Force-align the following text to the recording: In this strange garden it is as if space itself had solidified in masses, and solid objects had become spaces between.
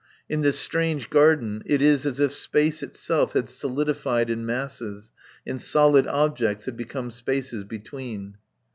In 0.27 0.41
this 0.41 0.57
strange 0.57 1.11
garden 1.11 1.61
it 1.67 1.79
is 1.79 2.07
as 2.07 2.19
if 2.19 2.33
space 2.33 2.81
itself 2.81 3.33
had 3.33 3.51
solidified 3.51 4.31
in 4.31 4.47
masses, 4.47 5.11
and 5.45 5.61
solid 5.61 6.07
objects 6.07 6.65
had 6.65 6.75
become 6.75 7.11
spaces 7.11 7.63
between. 7.63 8.37